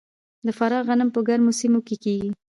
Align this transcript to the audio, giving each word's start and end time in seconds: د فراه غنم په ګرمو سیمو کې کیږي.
د 0.45 0.47
فراه 0.57 0.83
غنم 0.87 1.09
په 1.15 1.19
ګرمو 1.27 1.51
سیمو 1.59 1.79
کې 1.87 1.95
کیږي. 2.03 2.31